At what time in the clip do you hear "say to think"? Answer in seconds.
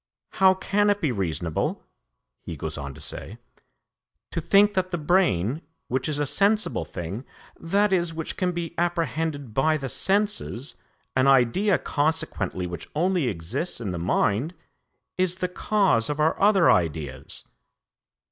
3.01-4.73